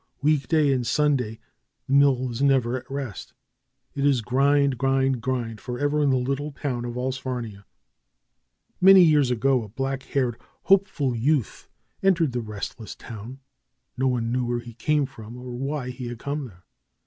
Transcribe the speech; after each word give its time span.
Week 0.23 0.47
day 0.47 0.73
and 0.73 0.87
Sunday 0.87 1.39
the 1.85 1.93
mill 1.93 2.31
is 2.31 2.41
never 2.41 2.75
at 2.75 2.89
rest. 2.89 3.35
It 3.93 4.03
is 4.03 4.21
grind, 4.23 4.79
grind, 4.79 5.21
grind 5.21 5.61
forever 5.61 6.01
in 6.01 6.09
the 6.09 6.15
little 6.17 6.51
town 6.51 6.85
of 6.85 6.97
Allsfarnia. 6.97 7.65
Many 8.81 9.03
years 9.03 9.29
ago 9.29 9.61
a 9.61 9.69
black 9.69 10.01
haired, 10.01 10.41
hopeful 10.63 11.15
youth 11.15 11.69
en 12.01 12.15
tered 12.15 12.31
the 12.31 12.41
restless 12.41 12.95
town. 12.95 13.41
No 13.95 14.07
one 14.07 14.31
knew 14.31 14.43
where 14.43 14.59
he 14.61 14.73
came 14.73 15.05
from 15.05 15.37
or 15.37 15.51
why 15.55 15.91
he 15.91 16.07
had 16.07 16.17
come 16.17 16.45
there. 16.45 16.65